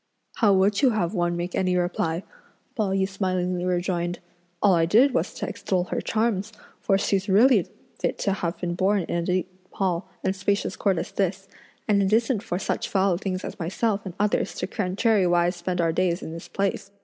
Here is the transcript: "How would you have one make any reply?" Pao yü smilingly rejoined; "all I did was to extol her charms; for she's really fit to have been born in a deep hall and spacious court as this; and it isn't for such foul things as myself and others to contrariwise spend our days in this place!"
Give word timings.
"How 0.37 0.51
would 0.53 0.81
you 0.81 0.89
have 0.89 1.13
one 1.13 1.37
make 1.37 1.53
any 1.53 1.75
reply?" 1.77 2.23
Pao 2.75 2.89
yü 2.89 3.07
smilingly 3.07 3.65
rejoined; 3.65 4.17
"all 4.59 4.73
I 4.73 4.87
did 4.87 5.13
was 5.13 5.31
to 5.35 5.47
extol 5.47 5.83
her 5.91 6.01
charms; 6.01 6.51
for 6.79 6.97
she's 6.97 7.29
really 7.29 7.67
fit 7.99 8.17
to 8.17 8.33
have 8.33 8.57
been 8.59 8.73
born 8.73 9.03
in 9.03 9.17
a 9.17 9.21
deep 9.21 9.49
hall 9.73 10.09
and 10.23 10.35
spacious 10.35 10.75
court 10.75 10.97
as 10.97 11.11
this; 11.11 11.47
and 11.87 12.01
it 12.01 12.11
isn't 12.11 12.41
for 12.41 12.57
such 12.57 12.89
foul 12.89 13.17
things 13.19 13.45
as 13.45 13.59
myself 13.59 14.03
and 14.03 14.15
others 14.19 14.55
to 14.55 14.65
contrariwise 14.65 15.53
spend 15.55 15.79
our 15.79 15.91
days 15.93 16.23
in 16.23 16.31
this 16.33 16.47
place!" 16.47 16.89